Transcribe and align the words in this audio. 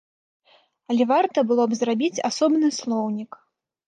Але 0.93 1.03
варта 1.11 1.43
было 1.51 1.63
б 1.73 1.77
зрабіць 1.79 2.23
асобны 2.31 2.71
слоўнік. 2.79 3.31